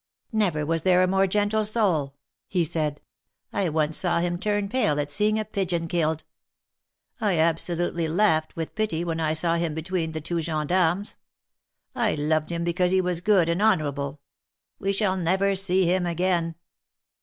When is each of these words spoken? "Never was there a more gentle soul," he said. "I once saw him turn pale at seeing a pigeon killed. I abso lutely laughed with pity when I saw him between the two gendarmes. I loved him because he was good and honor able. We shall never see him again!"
"Never 0.31 0.65
was 0.65 0.81
there 0.81 1.03
a 1.03 1.07
more 1.07 1.27
gentle 1.27 1.63
soul," 1.63 2.15
he 2.47 2.63
said. 2.63 3.01
"I 3.53 3.69
once 3.69 3.97
saw 3.97 4.17
him 4.17 4.39
turn 4.39 4.67
pale 4.67 4.99
at 4.99 5.11
seeing 5.11 5.39
a 5.39 5.45
pigeon 5.45 5.87
killed. 5.87 6.23
I 7.19 7.35
abso 7.35 7.77
lutely 7.77 8.07
laughed 8.07 8.55
with 8.55 8.73
pity 8.73 9.03
when 9.03 9.19
I 9.19 9.33
saw 9.33 9.57
him 9.57 9.75
between 9.75 10.13
the 10.13 10.19
two 10.19 10.41
gendarmes. 10.41 11.17
I 11.93 12.15
loved 12.15 12.51
him 12.51 12.63
because 12.63 12.89
he 12.89 12.99
was 12.99 13.21
good 13.21 13.47
and 13.47 13.61
honor 13.61 13.89
able. 13.89 14.21
We 14.79 14.91
shall 14.91 15.15
never 15.15 15.55
see 15.55 15.85
him 15.85 16.07
again!" 16.07 16.55